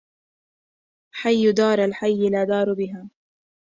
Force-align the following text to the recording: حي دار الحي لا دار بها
حي 1.19 1.51
دار 1.51 1.79
الحي 1.85 2.29
لا 2.29 2.43
دار 2.43 2.73
بها 2.73 3.09